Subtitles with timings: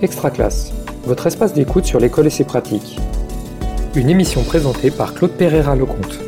[0.00, 0.72] Extra Classe,
[1.02, 3.00] votre espace d'écoute sur l'école et ses pratiques.
[3.96, 6.20] Une émission présentée par Claude Pereira Lecomte.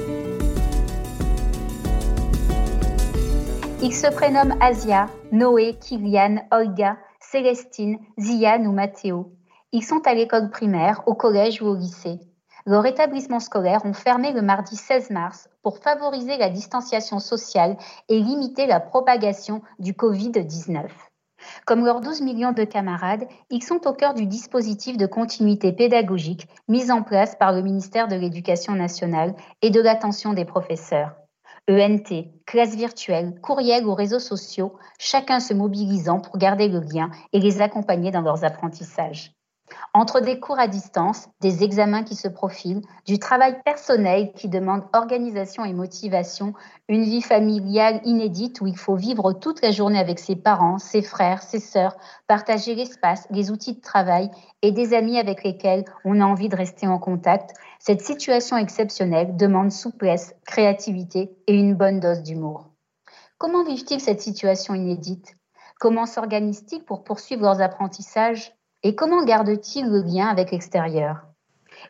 [3.80, 9.30] Ils se prénomment Asia, Noé, Kylian, Olga, Célestine, Ziane ou Mathéo.
[9.70, 12.18] Ils sont à l'école primaire, au collège ou au lycée.
[12.66, 17.76] Leurs établissements scolaires ont fermé le mardi 16 mars pour favoriser la distanciation sociale
[18.08, 20.88] et limiter la propagation du Covid-19.
[21.70, 26.48] Comme leurs 12 millions de camarades, ils sont au cœur du dispositif de continuité pédagogique
[26.66, 31.12] mis en place par le ministère de l'Éducation nationale et de l'attention des professeurs.
[31.70, 37.38] ENT, classes virtuelles, courriels ou réseaux sociaux, chacun se mobilisant pour garder le lien et
[37.38, 39.30] les accompagner dans leurs apprentissages.
[39.92, 44.84] Entre des cours à distance, des examens qui se profilent, du travail personnel qui demande
[44.92, 46.54] organisation et motivation,
[46.88, 51.02] une vie familiale inédite où il faut vivre toute la journée avec ses parents, ses
[51.02, 54.30] frères, ses sœurs, partager l'espace, les outils de travail
[54.62, 59.36] et des amis avec lesquels on a envie de rester en contact, cette situation exceptionnelle
[59.36, 62.68] demande souplesse, créativité et une bonne dose d'humour.
[63.38, 65.34] Comment vivent-ils cette situation inédite?
[65.78, 68.52] Comment s'organisent-ils pour poursuivre leurs apprentissages?
[68.82, 71.18] Et comment gardent-ils le lien avec l'extérieur?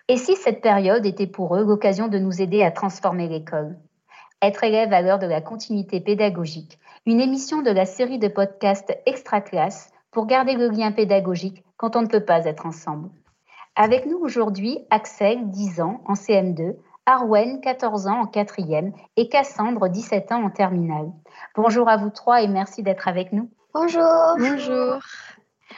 [0.08, 3.76] Et si cette période était pour eux l'occasion de nous aider à transformer l'école?
[4.42, 8.96] Être élève à l'heure de la continuité pédagogique, une émission de la série de podcasts
[9.06, 13.10] Extra Classe pour garder le lien pédagogique quand on ne peut pas être ensemble.
[13.76, 16.74] Avec nous aujourd'hui, Axel, 10 ans, en CM2,
[17.06, 21.10] Arwen, 14 ans, en 4e, et Cassandre, 17 ans, en terminale.
[21.56, 23.48] Bonjour à vous trois et merci d'être avec nous.
[23.72, 24.36] Bonjour.
[24.38, 25.00] Bonjour.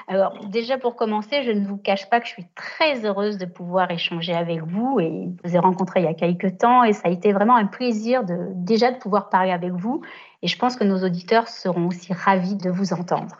[0.08, 3.46] Alors déjà pour commencer, je ne vous cache pas que je suis très heureuse de
[3.46, 7.08] pouvoir échanger avec vous et vous ai rencontré il y a quelques temps et ça
[7.08, 10.02] a été vraiment un plaisir de déjà de pouvoir parler avec vous
[10.42, 13.36] et je pense que nos auditeurs seront aussi ravis de vous entendre.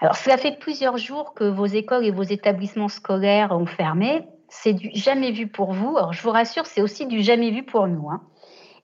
[0.00, 4.26] Alors cela fait plusieurs jours que vos écoles et vos établissements scolaires ont fermé.
[4.48, 5.96] C'est du jamais vu pour vous.
[5.96, 8.08] Alors je vous rassure, c'est aussi du jamais vu pour nous.
[8.10, 8.22] Hein.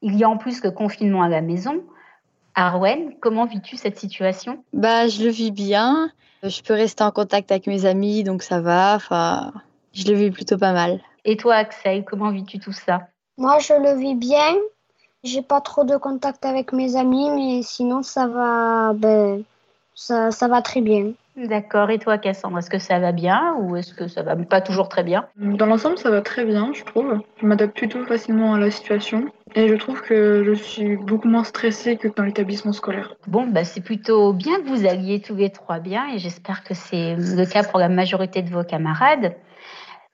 [0.02, 1.84] Il y a en plus le confinement à la maison.
[2.54, 4.62] Arwen, comment vis-tu cette situation?
[4.72, 6.10] Bah, je le vis bien.
[6.42, 8.94] Je peux rester en contact avec mes amis, donc ça va.
[8.94, 9.52] Enfin,
[9.92, 11.00] je le vis plutôt pas mal.
[11.24, 13.08] Et toi, Axel, comment vis-tu tout ça?
[13.38, 14.54] Moi, je le vis bien.
[15.24, 19.42] J'ai pas trop de contact avec mes amis, mais sinon, ça va, ben,
[19.94, 21.12] ça, ça va très bien.
[21.36, 21.90] D'accord.
[21.90, 24.88] Et toi, Cassandre, est-ce que ça va bien ou est-ce que ça va pas toujours
[24.88, 25.26] très bien?
[25.36, 27.20] Dans l'ensemble, ça va très bien, je trouve.
[27.40, 31.44] Je m'adapte plutôt facilement à la situation et je trouve que je suis beaucoup moins
[31.44, 33.16] stressée que dans l'établissement scolaire.
[33.26, 36.74] Bon, bah, c'est plutôt bien que vous alliez tous les trois bien et j'espère que
[36.74, 39.34] c'est le cas pour la majorité de vos camarades.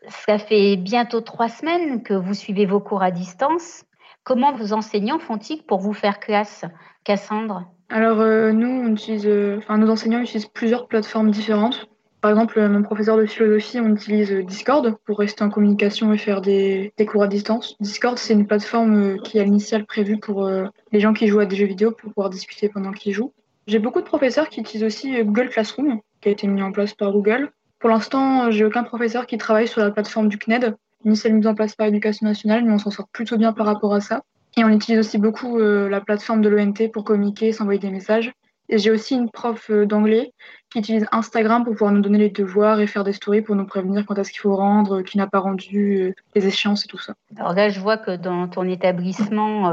[0.09, 3.85] Ça fait bientôt trois semaines que vous suivez vos cours à distance.
[4.25, 6.65] Comment vos enseignants font-ils pour vous faire classe
[7.05, 7.65] Cassandre?
[7.89, 11.90] Alors euh, nous, on utilise, euh, enfin nos enseignants utilisent plusieurs plateformes différentes.
[12.21, 16.19] Par exemple, euh, mon professeur de philosophie, on utilise Discord pour rester en communication et
[16.19, 17.77] faire des, cours à distance.
[17.81, 20.49] Discord, c'est une plateforme qui est à l'initiale prévue pour
[20.93, 23.33] les gens qui jouent à des jeux vidéo pour pouvoir discuter pendant qu'ils jouent.
[23.67, 26.93] J'ai beaucoup de professeurs qui utilisent aussi Google Classroom, qui a été mis en place
[26.93, 27.51] par Google.
[27.79, 31.55] Pour l'instant, j'ai aucun professeur qui travaille sur la plateforme du CNED, initialement mise en
[31.55, 34.23] place par l'Éducation nationale, mais on s'en sort plutôt bien par rapport à ça.
[34.57, 38.33] Et on utilise aussi beaucoup euh, la plateforme de l'ONT pour communiquer, s'envoyer des messages.
[38.71, 40.33] Et j'ai aussi une prof euh, d'anglais
[40.71, 43.67] qui utilise Instagram pour pouvoir nous donner les devoirs et faire des stories pour nous
[43.67, 46.99] prévenir quand est-ce qu'il faut rendre, qui n'a pas rendu, euh, les échéances et tout
[46.99, 47.15] ça.
[47.37, 49.73] Alors là, je vois que dans ton établissement,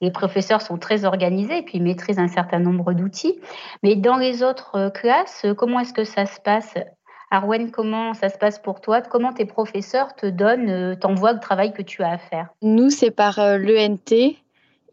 [0.00, 3.40] les professeurs sont très organisés et puis maîtrisent un certain nombre d'outils.
[3.82, 6.74] Mais dans les autres classes, comment est-ce que ça se passe?
[7.34, 9.02] Arwen, comment ça se passe pour toi?
[9.02, 12.48] Comment tes professeurs te donnent, euh, t'envoient le travail que tu as à faire?
[12.62, 14.36] Nous, c'est par euh, l'ENT.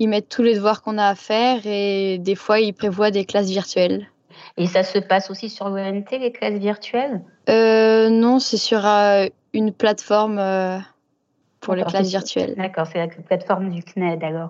[0.02, 3.24] Ils mettent tous les devoirs qu'on a à faire et des fois, ils prévoient des
[3.24, 4.08] classes virtuelles.
[4.58, 7.22] Et ça se passe aussi sur l'ENT, les classes virtuelles?
[7.50, 8.84] Euh, Non, c'est sur
[9.54, 10.42] une plateforme
[11.60, 12.56] pour les classes virtuelles.
[12.58, 14.50] D'accord, c'est la plateforme du CNED alors.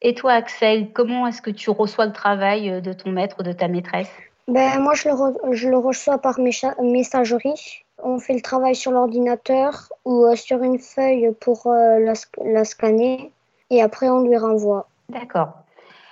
[0.00, 3.52] Et toi, Axel, comment est-ce que tu reçois le travail de ton maître ou de
[3.52, 4.10] ta maîtresse?
[4.48, 7.84] Ben, Moi, je le, je le reçois par messagerie.
[8.02, 12.12] On fait le travail sur l'ordinateur ou euh, sur une feuille pour euh, la,
[12.44, 13.32] la, scanner
[13.70, 14.88] et après on lui renvoie.
[15.10, 15.50] D'accord.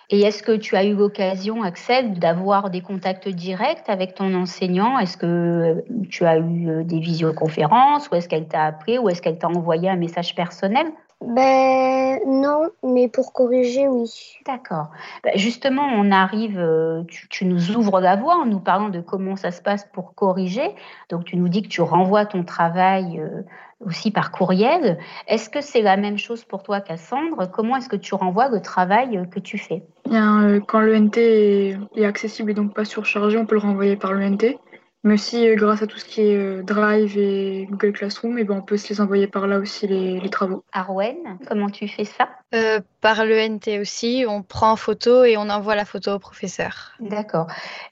[0.08, 5.00] Et est-ce que tu as eu l'occasion, Axel, d'avoir des contacts directs avec ton enseignant?
[5.00, 5.74] Est-ce que euh,
[6.08, 8.08] tu as eu des visioconférences?
[8.10, 8.98] Ou est-ce qu'elle t'a appelé?
[8.98, 10.86] Ou est-ce qu'elle t'a envoyé un message personnel?
[11.24, 14.10] Ben non, mais pour corriger, oui.
[14.44, 14.90] D'accord.
[15.24, 19.34] Ben, justement, on arrive, euh, tu, nous ouvres la voie en nous parlant de comment
[19.34, 20.74] ça se passe pour corriger.
[21.08, 23.42] Donc, tu nous dis que tu renvoies ton travail euh,
[23.80, 24.98] aussi par courriel.
[25.26, 28.60] Est-ce que c'est la même chose pour toi, Cassandre Comment est-ce que tu renvoies le
[28.60, 29.84] travail euh, que tu fais?
[30.08, 34.12] Bien, Quand l'ENT est, est accessible et donc pas surchargé, on peut le renvoyer par
[34.12, 34.58] l'ENT.
[35.06, 38.62] Mais aussi, grâce à tout ce qui est Drive et Google Classroom, et ben, on
[38.62, 40.64] peut se les envoyer par là aussi, les, les travaux.
[40.72, 42.28] Arwen, comment tu fais ça?
[42.56, 46.90] Euh, Par l'ENT aussi, on prend en photo et on envoie la photo au professeur.
[46.98, 47.46] D'accord.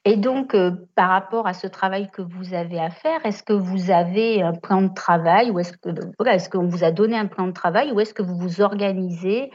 [0.05, 0.57] Et donc,
[0.97, 4.55] par rapport à ce travail que vous avez à faire, est-ce que vous avez un
[4.55, 7.53] plan de travail ou est-ce que voilà, est-ce qu'on vous a donné un plan de
[7.53, 9.53] travail ou est-ce que vous vous organisez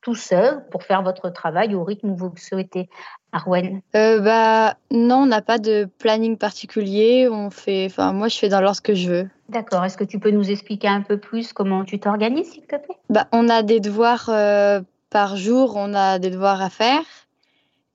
[0.00, 2.88] tout seul pour faire votre travail au rythme où vous le souhaitez?
[3.34, 7.28] Arwen euh, bah, Non, on n'a pas de planning particulier.
[7.28, 9.28] On fait, enfin, moi, je fais dans l'ordre que je veux.
[9.48, 9.84] D'accord.
[9.84, 12.96] Est-ce que tu peux nous expliquer un peu plus comment tu t'organises, s'il te plaît?
[13.10, 17.02] Bah, On a des devoirs euh, par jour, on a des devoirs à faire.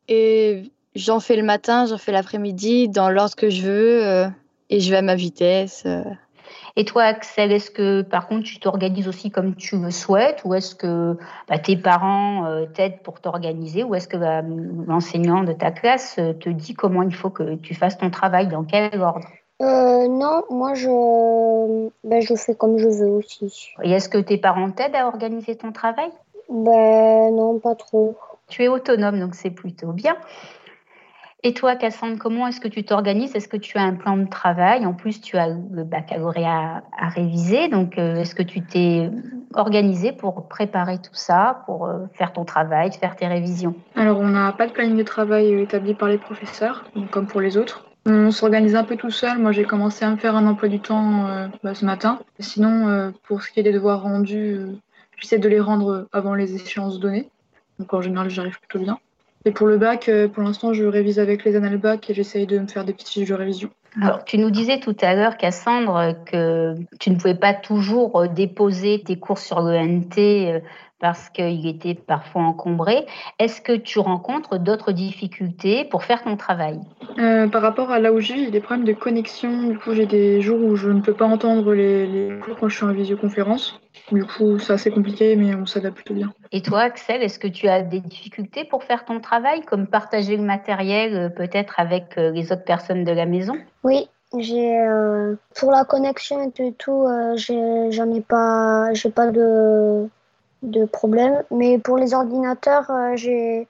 [0.10, 4.06] Et j'en fais le matin, j'en fais l'après-midi, dans l'ordre que je veux.
[4.06, 4.28] Euh,
[4.70, 5.88] et je vais à ma vitesse.
[6.80, 10.54] Et toi, Axel, est-ce que par contre tu t'organises aussi comme tu le souhaites ou
[10.54, 11.18] est-ce que
[11.50, 14.42] bah, tes parents euh, t'aident pour t'organiser ou est-ce que bah,
[14.88, 18.48] l'enseignant de ta classe euh, te dit comment il faut que tu fasses ton travail,
[18.48, 19.28] dans quel ordre?
[19.62, 23.74] Euh, non, moi je, ben, je fais comme je veux aussi.
[23.84, 26.12] Et est-ce que tes parents t'aident à organiser ton travail?
[26.48, 28.16] Ben non, pas trop.
[28.48, 30.16] Tu es autonome, donc c'est plutôt bien.
[31.42, 33.34] Et toi, Cassandre, comment est-ce que tu t'organises?
[33.34, 34.86] Est-ce que tu as un plan de travail?
[34.86, 37.70] En plus, tu as le baccalauréat à, réviser.
[37.70, 39.10] Donc, euh, est-ce que tu t'es
[39.54, 43.74] organisé pour préparer tout ça, pour euh, faire ton travail, faire tes révisions?
[43.96, 47.40] Alors, on n'a pas de planning de travail euh, établi par les professeurs, comme pour
[47.40, 47.86] les autres.
[48.06, 49.40] On s'organise un peu tout seul.
[49.40, 51.28] Moi, j'ai commencé à me faire un emploi du temps
[51.64, 52.20] bah, ce matin.
[52.40, 54.58] Sinon, pour ce qui est des devoirs rendus,
[55.18, 57.30] j'essaie de les rendre avant les échéances données.
[57.78, 59.00] Donc, en général, j'arrive plutôt bien.
[59.46, 62.46] Et pour le bac, euh, pour l'instant, je révise avec les annales bac et j'essaye
[62.46, 63.70] de me faire des petites fiches de révision.
[64.02, 68.28] Alors, tu nous disais tout à l'heure, Cassandre, que tu ne pouvais pas toujours euh,
[68.28, 70.62] déposer tes cours sur l'ENT
[71.00, 73.06] parce qu'il était parfois encombré.
[73.40, 76.80] Est-ce que tu rencontres d'autres difficultés pour faire ton travail?
[77.52, 79.64] Par rapport à là où je vis, il y a des problèmes de connexion.
[79.64, 82.70] Du coup, j'ai des jours où je ne peux pas entendre les, les cours quand
[82.70, 83.80] je suis en visioconférence.
[84.12, 86.34] Du coup, c'est assez compliqué, mais on s'adapte plutôt bien.
[86.52, 90.36] Et toi, Axel, est-ce que tu as des difficultés pour faire ton travail, comme partager
[90.36, 93.56] le matériel euh, peut-être avec euh, les autres personnes de la maison?
[93.84, 100.08] Oui, j'ai euh, pour la connexion et tout, j'en ai pas, j'ai pas de
[100.64, 101.44] de problème.
[101.52, 103.68] Mais pour les ordinateurs, j'ai,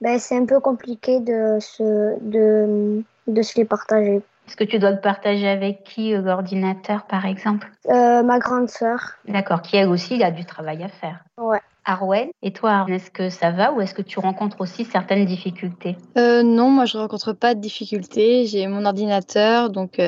[0.00, 4.22] ben, c'est un peu compliqué de se de de se les partager.
[4.46, 7.70] Est-ce que tu dois le partager avec qui, euh, l'ordinateur, par exemple?
[7.88, 8.98] Euh, Ma grande sœur.
[9.28, 11.22] D'accord, qui elle aussi a du travail à faire.
[11.38, 11.60] Ouais.
[11.84, 15.96] Arwen, et toi, est-ce que ça va ou est-ce que tu rencontres aussi certaines difficultés?
[16.18, 18.46] Euh, Non, moi je rencontre pas de difficultés.
[18.46, 20.00] J'ai mon ordinateur, donc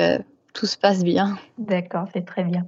[0.53, 1.37] tout se passe bien.
[1.57, 2.65] D'accord, c'est très bien.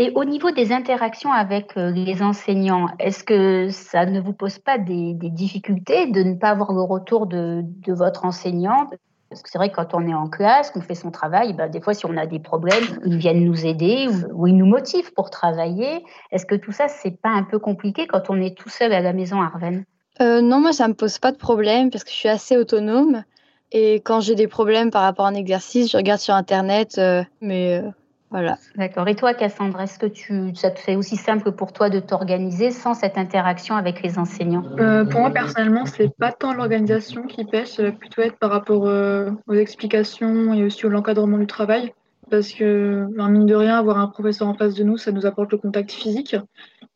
[0.00, 4.78] Et au niveau des interactions avec les enseignants, est-ce que ça ne vous pose pas
[4.78, 8.86] des, difficultés de ne pas avoir le retour de, votre enseignant?
[9.28, 11.68] Parce que c'est vrai que quand on est en classe, qu'on fait son travail, ben,
[11.68, 15.12] des fois, si on a des problèmes, ils viennent nous aider ou, ils nous motivent
[15.14, 16.04] pour travailler.
[16.30, 19.00] Est-ce que tout ça, c'est pas un peu compliqué quand on est tout seul à
[19.00, 19.84] la maison, Arven?
[20.20, 23.24] Euh, Non, moi, ça me pose pas de problème parce que je suis assez autonome.
[23.72, 26.98] Et quand j'ai des problèmes par rapport à un exercice, je regarde sur Internet.
[26.98, 27.90] Euh, mais euh,
[28.30, 28.58] voilà.
[28.76, 29.08] D'accord.
[29.08, 32.70] Et toi, Cassandre, est-ce que tu, ça te fait aussi simple pour toi de t'organiser
[32.70, 34.64] sans cette interaction avec les enseignants?
[34.78, 38.50] Euh, Pour moi, personnellement, c'est pas tant l'organisation qui pêche, ça va plutôt être par
[38.50, 41.92] rapport euh, aux explications et aussi à l'encadrement du travail.
[42.30, 45.52] Parce que, mine de rien, avoir un professeur en face de nous, ça nous apporte
[45.52, 46.36] le contact physique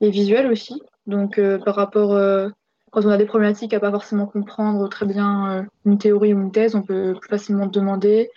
[0.03, 0.83] et visuel aussi.
[1.07, 2.11] Donc, euh, par rapport,
[2.91, 6.53] quand on a des problématiques à pas forcément comprendre très bien une théorie ou une
[6.53, 8.29] thèse, on peut plus facilement demander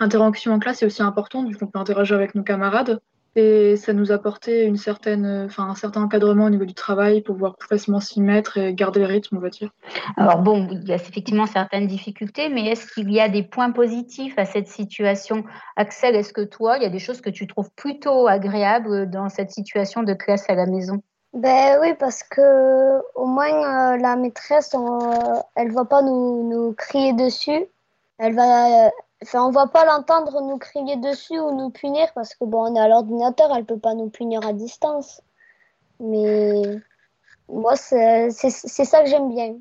[0.00, 3.00] interaction en classe est aussi importante, vu qu'on peut interagir avec nos camarades.
[3.36, 7.36] Et ça nous apportait une certaine, enfin, un certain encadrement au niveau du travail pour
[7.36, 9.70] pouvoir plus facilement s'y mettre et garder le rythme, on va dire.
[10.16, 13.70] Alors bon, il y a effectivement certaines difficultés, mais est-ce qu'il y a des points
[13.70, 15.44] positifs à cette situation?
[15.76, 19.28] Axel, est-ce que toi, il y a des choses que tu trouves plutôt agréables dans
[19.28, 21.00] cette situation de classe à la maison?
[21.32, 24.74] Ben oui, parce que au moins euh, la maîtresse,
[25.54, 27.66] elle ne va pas nous, nous crier dessus.
[28.18, 28.90] Elle va,
[29.22, 32.74] Enfin, on va pas l'entendre nous crier dessus ou nous punir parce que bon, on
[32.74, 35.22] est à l'ordinateur, elle peut pas nous punir à distance.
[36.00, 36.62] Mais
[37.48, 39.56] moi, c'est ça que j'aime bien.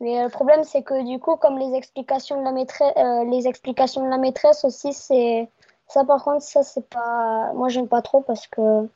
[0.00, 3.46] Mais le problème, c'est que du coup, comme les explications de la maîtresse, euh, les
[3.46, 5.48] explications de la maîtresse aussi, c'est
[5.86, 6.04] ça.
[6.04, 7.52] Par contre, ça, c'est pas.
[7.54, 8.88] Moi, j'aime pas trop parce que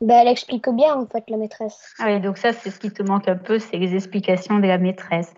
[0.00, 1.94] ben, elle explique bien en fait la maîtresse.
[1.98, 4.66] Ah oui, donc ça, c'est ce qui te manque un peu, c'est les explications de
[4.66, 5.32] la maîtresse.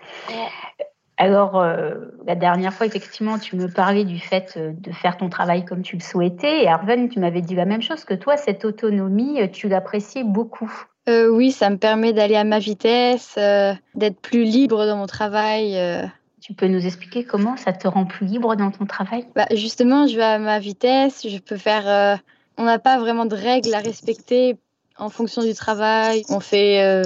[1.16, 1.94] Alors, euh,
[2.26, 5.83] la dernière fois, effectivement, tu me parlais du fait euh, de faire ton travail comme
[5.83, 6.64] tu le souhaitais.
[6.64, 10.25] Et Arven, tu m'avais dit la même chose que toi, cette autonomie, euh, tu l'appréciais
[10.25, 10.73] beaucoup.
[11.06, 13.38] oui, ça me permet d'aller à ma vitesse,
[13.94, 15.78] d'être plus libre dans mon travail.
[16.40, 19.26] Tu peux nous expliquer comment ça te rend plus libre dans ton travail?
[19.35, 22.21] Bah, Justement, je vais à ma vitesse, je peux faire...
[22.56, 24.56] On n'a pas vraiment de règles à respecter
[24.97, 26.23] en fonction du travail.
[26.30, 27.02] On fait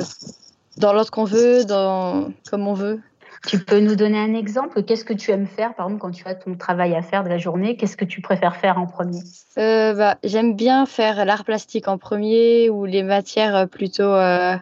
[0.77, 2.29] dans l'ordre qu'on veut, dans...
[2.49, 3.01] comme on veut.
[3.47, 4.83] Tu peux nous donner un exemple?
[4.83, 7.29] Qu'est-ce que tu aimes faire, par exemple, quand tu as ton travail à faire de
[7.29, 7.77] la journée?
[7.77, 9.21] Qu'est-ce que tu préfères faire en premier?
[9.59, 14.57] Euh, bah, J'aime bien faire l'art plastique en premier ou les matières euh, plutôt euh,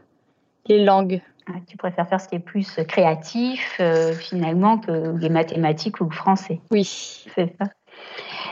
[0.67, 1.23] les langues.
[1.49, 3.81] Ah, tu préfères faire ce qui est plus créatif,
[4.19, 6.61] finalement, que les mathématiques ou le français?
[6.73, 7.25] Oui.
[7.35, 7.67] C'est ça.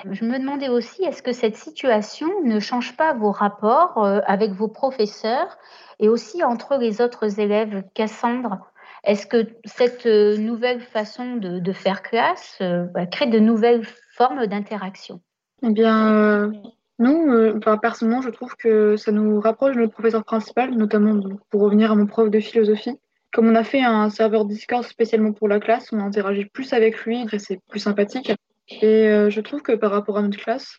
[0.08, 4.68] Je me demandais aussi, est-ce que cette situation ne change pas vos rapports avec vos
[4.68, 5.58] professeurs
[5.98, 7.82] et aussi entre les autres élèves?
[7.94, 8.70] Cassandre,
[9.04, 14.46] est-ce que cette euh, nouvelle façon de, faire classe euh, bah, crée de nouvelles formes
[14.46, 15.20] d'interaction?
[15.62, 16.52] Eh bien, euh,
[16.98, 17.60] non.
[17.80, 21.20] personnellement, je trouve que ça nous rapproche de notre professeur principal, notamment
[21.50, 22.98] pour revenir à mon prof de philosophie.
[23.32, 27.04] Comme on a fait un serveur Discord spécialement pour la classe, on interagit plus avec
[27.04, 28.32] lui, c'est plus sympathique.
[28.80, 30.78] Et je trouve que par rapport à notre classe,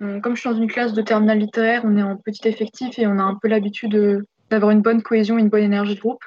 [0.00, 3.06] comme je suis dans une classe de terminale littéraire, on est en petit effectif et
[3.06, 6.24] on a un peu l'habitude d'avoir une bonne cohésion, une bonne énergie de groupe.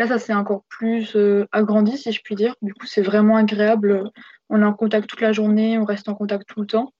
[0.00, 2.54] Là, ça s'est encore plus euh, agrandi, si je puis dire.
[2.62, 4.10] Du coup, c'est vraiment agréable.
[4.48, 6.94] On est en contact toute la journée, on reste en contact tout le temps.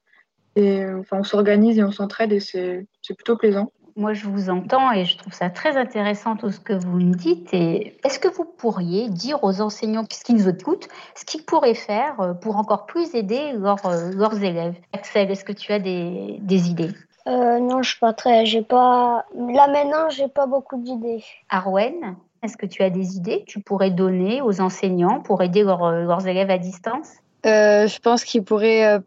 [0.55, 3.73] Et euh, enfin, on s'organise et on s'entraide et c'est plutôt plaisant.
[3.97, 7.15] Moi, je vous entends et je trouve ça très intéressant tout ce que vous me
[7.15, 7.55] dites.
[7.55, 12.21] Et est-ce que vous pourriez dire aux enseignants qui nous écoutent ce qu'ils pourraient faire
[12.21, 14.75] euh, pour encore plus aider leurs élèves?
[14.93, 16.39] Axel, est-ce que tu as des,
[16.69, 16.91] idées?
[17.27, 18.45] Non, je suis pas très.
[18.45, 19.25] J'ai pas.
[19.35, 21.25] Là maintenant, j'ai pas beaucoup d'idées.
[21.49, 22.17] Arwen?
[22.43, 26.05] Est-ce que tu as des idées que tu pourrais donner aux enseignants pour aider euh,
[26.05, 27.13] leurs élèves à distance?
[27.47, 29.01] Euh, Je pense qu'ils pourraient euh,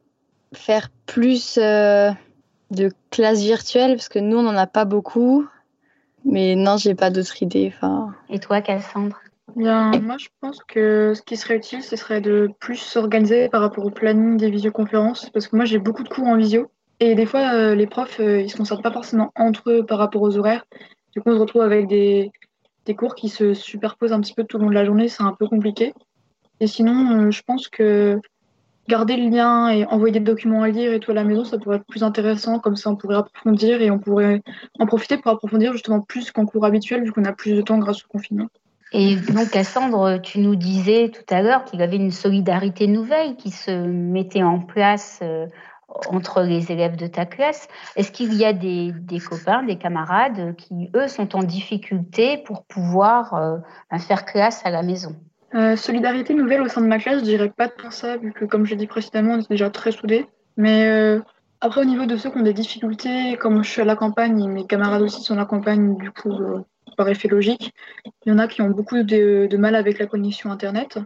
[0.54, 5.48] faire plus de classes virtuelles parce que nous, on n'en a pas beaucoup.
[6.26, 7.74] Mais non, j'ai pas d'autres idées.
[8.30, 9.20] Et toi, Cassandre?
[9.58, 13.62] Bien, moi, je pense que ce qui serait utile, ce serait de plus s'organiser par
[13.62, 15.30] rapport au planning des visioconférences.
[15.32, 16.72] Parce que moi, j'ai beaucoup de cours en visio.
[17.02, 20.38] Et des fois, les profs, ils se concentrent pas forcément entre eux par rapport aux
[20.38, 20.66] horaires.
[21.14, 22.32] Du coup, on se retrouve avec des,
[22.86, 25.24] des cours qui se superposent un petit peu tout le long de la journée, c'est
[25.24, 25.94] un peu compliqué.
[26.60, 28.20] Et sinon, euh, je pense que
[28.88, 31.58] garder le lien et envoyer des documents à lire et tout à la maison, ça
[31.58, 32.60] pourrait être plus intéressant.
[32.60, 34.42] Comme ça, on pourrait approfondir et on pourrait
[34.80, 37.78] en profiter pour approfondir justement plus qu'en cours habituel, vu qu'on a plus de temps
[37.78, 38.50] grâce au confinement.
[38.92, 43.36] Et donc, Cassandre, tu nous disais tout à l'heure qu'il y avait une solidarité nouvelle
[43.36, 45.48] qui se mettait en place euh,
[46.10, 47.68] entre les élèves de ta classe.
[47.96, 48.94] Est-ce qu'il y a des,
[49.28, 53.58] copains, des camarades qui, eux, sont en difficulté pour pouvoir euh,
[54.00, 55.16] faire classe à la maison?
[55.56, 58.46] Euh, Solidarité nouvelle au sein de ma classe, je dirais pas de ça, vu que,
[58.46, 60.26] comme j'ai dit précédemment, on est déjà très soudés.
[60.58, 61.20] Mais euh,
[61.62, 64.48] après, au niveau de ceux qui ont des difficultés, comme je suis à la campagne
[64.50, 66.32] mes camarades aussi sont à la campagne, du coup,
[66.98, 67.74] par effet logique,
[68.26, 71.00] il y en a qui ont beaucoup de mal avec la connexion Internet.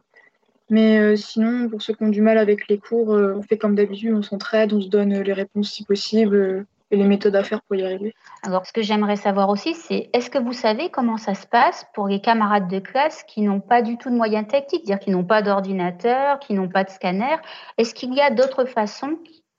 [0.70, 3.58] Mais euh, sinon, pour ceux qui ont du mal avec les cours, euh, on fait
[3.58, 7.36] comme d'habitude, on s'entraide, on se donne euh, les réponses si possible et les méthodes
[7.36, 8.14] à faire pour y arriver.
[8.44, 11.86] Alors, ce que j'aimerais savoir aussi, c'est est-ce que vous savez comment ça se passe
[11.94, 15.12] pour les camarades de classe qui n'ont pas du tout de moyens techniques, c'est-à-dire qui
[15.12, 17.38] n'ont pas d'ordinateur, qui n'ont pas de scanner?
[17.78, 19.18] Est-ce qu'il y a d'autres façons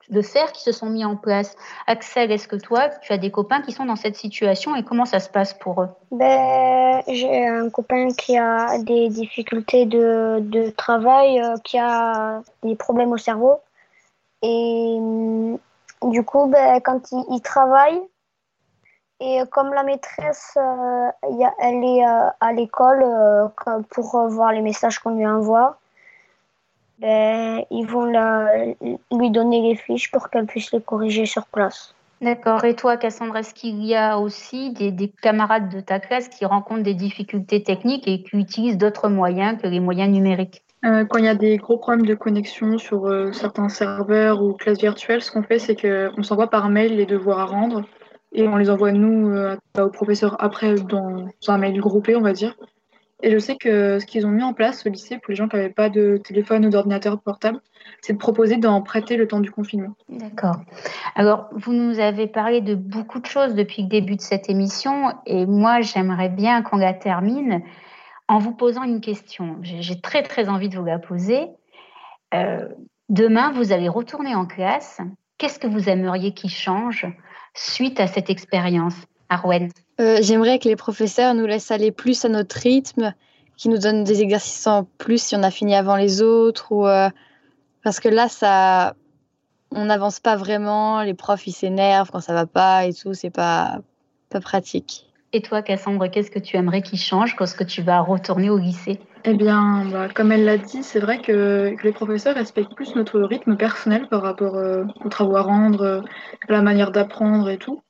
[0.09, 1.55] de faire qui se sont mis en place.
[1.87, 5.05] Axel, est-ce que toi, tu as des copains qui sont dans cette situation et comment
[5.05, 5.89] ça se passe pour eux?
[6.11, 12.75] Ben, J'ai un copain qui a des difficultés de, de travail, euh, qui a des
[12.75, 13.59] problèmes au cerveau.
[14.41, 15.57] Et mm,
[16.03, 18.01] du coup, ben, quand il, travaille,
[19.19, 21.11] et comme la maîtresse, euh,
[21.59, 23.05] elle est euh, à l'école
[23.89, 25.77] pour voir les messages qu'on lui envoie,
[26.99, 31.95] ben, ils vont lui donner les fiches pour qu'elle puisse les corriger sur place.
[32.21, 32.65] D'accord.
[32.65, 36.83] Et toi, Cassandra, est-ce qu'il y a aussi des, camarades de ta classe qui rencontrent
[36.83, 40.61] des difficultés techniques et qui utilisent d'autres moyens que les moyens numériques?
[40.85, 44.53] Euh, Quand il y a des gros problèmes de connexion sur euh, certains serveurs ou
[44.53, 47.83] classes virtuelles, ce qu'on fait, c'est qu'on s'envoie par mail les devoirs à rendre
[48.31, 52.33] et on les envoie, nous, euh, au professeur après dans un mail groupé, on va
[52.33, 52.55] dire.
[53.21, 55.49] Et je sais que ce qu'ils ont mis en place au lycée pour les gens
[55.49, 57.59] qui n'avaient pas de téléphone ou d'ordinateur portable,
[58.01, 59.95] c'est de proposer d'en prêter le temps du confinement.
[60.07, 60.55] D'accord.
[61.15, 65.13] Alors, vous nous avez parlé de beaucoup de choses depuis le début de cette émission
[65.25, 67.61] et moi, j'aimerais bien qu'on la termine
[68.29, 69.57] en vous posant une question.
[69.63, 71.47] J'ai très, très envie de vous la poser.
[72.33, 72.69] Euh,
[73.09, 75.01] demain, vous allez retourner en classe.
[75.37, 77.07] Qu'est-ce que vous aimeriez qu'il change
[77.53, 78.95] suite à cette expérience
[79.29, 79.69] Arwen?
[79.99, 83.13] Euh, J'aimerais que les professeurs nous laissent aller plus à notre rythme,
[83.57, 86.71] qu'ils nous donnent des exercices en plus si on a fini avant les autres.
[86.71, 87.09] Ou, euh,
[87.83, 88.95] Parce que là, ça,
[89.71, 93.29] on n'avance pas vraiment, les profs ils s'énervent quand ça va pas et tout, c'est
[93.29, 93.79] pas,
[94.29, 95.05] pas pratique.
[95.31, 98.99] Et toi, Cassandre, qu'est-ce que tu aimerais qu'il change quand tu vas retourner au lycée?
[99.25, 102.95] Eh bien, bah, comme elle l'a dit, c'est vrai que, que, les professeurs respectent plus
[102.95, 106.01] notre rythme personnel par rapport euh, aux travaux à rendre, euh,
[106.47, 107.81] à la manière d'apprendre et tout.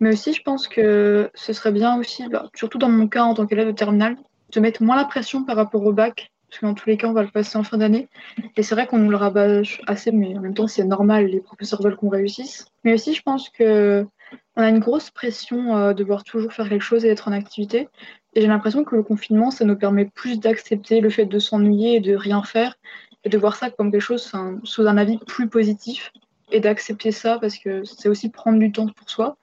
[0.00, 3.34] Mais aussi, je pense que ce serait bien aussi, bah, surtout dans mon cas en
[3.34, 4.16] tant qu'élève de terminale,
[4.52, 7.08] de mettre moins la pression par rapport au bac, parce que dans tous les cas,
[7.08, 8.08] on va le passer en fin d'année.
[8.56, 11.40] Et c'est vrai qu'on nous le rabâche assez, mais en même temps, c'est normal, les
[11.40, 12.66] professeurs veulent qu'on réussisse.
[12.84, 14.06] Mais aussi, je pense que
[14.56, 17.32] on a une grosse pression euh, de devoir toujours faire quelque chose et être en
[17.32, 17.88] activité.
[18.34, 21.96] Et j'ai l'impression que le confinement, ça nous permet plus d'accepter le fait de s'ennuyer
[21.96, 22.74] et de rien faire,
[23.24, 24.30] et de voir ça comme quelque chose
[24.64, 26.12] sous un avis plus positif,
[26.52, 29.36] et d'accepter ça parce que c'est aussi prendre du temps pour soi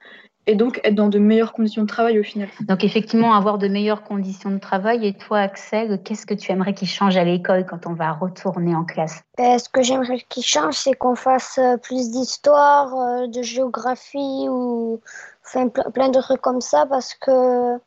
[0.46, 2.48] et donc être dans de meilleures conditions de travail au final.
[2.60, 5.06] Donc effectivement, avoir de meilleures conditions de travail.
[5.06, 8.74] Et toi, Axel, qu'est-ce que tu aimerais qu'il change à l'école quand on va retourner
[8.74, 9.22] en classe?
[9.38, 14.46] Ben, Ce que j'aimerais qu'il change, c'est qu'on fasse euh, plus d'histoire, euh, de géographie
[14.48, 15.00] ou
[15.44, 17.78] enfin, plein de trucs comme ça parce que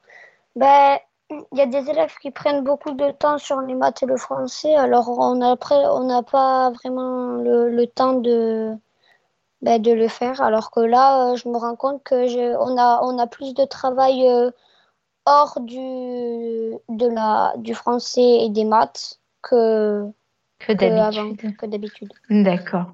[0.55, 0.97] ben,
[1.29, 4.17] il y a des élèves qui prennent beaucoup de temps sur les maths et le
[4.17, 8.77] français, alors on n'a pas vraiment le temps de
[9.61, 10.41] ben, de le faire.
[10.41, 13.65] Alors que là, euh, je me rends compte que on a, on a plus de
[13.65, 14.51] travail euh,
[15.25, 15.77] hors du,
[16.89, 20.05] de la, du français et des maths que,
[20.59, 22.11] que d'habitude.
[22.29, 22.85] D'accord.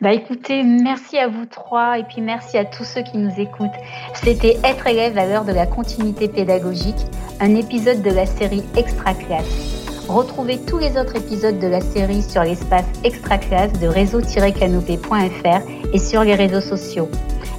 [0.00, 3.70] Bah écoutez, merci à vous trois et puis merci à tous ceux qui nous écoutent.
[4.14, 6.96] C'était Être élève à l'heure de la continuité pédagogique,
[7.40, 9.75] un épisode de la série Extra Classe.
[10.08, 15.98] Retrouvez tous les autres épisodes de la série sur l'espace extra classe de réseau-canopé.fr et
[15.98, 17.08] sur les réseaux sociaux.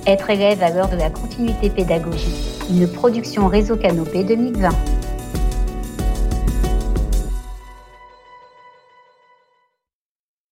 [0.05, 4.96] Être élève à l'heure de la continuité pédagogique, une production Réseau Canopé 2020.